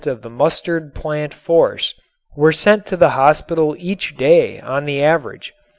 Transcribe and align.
of 0.07 0.23
the 0.23 0.29
mustard 0.31 0.95
plant 0.95 1.31
force 1.31 1.93
were 2.35 2.51
sent 2.51 2.87
to 2.87 2.97
the 2.97 3.09
hospital 3.09 3.75
each 3.77 4.17
day 4.17 4.59
on 4.59 4.85
the 4.85 4.99
average. 5.03 5.53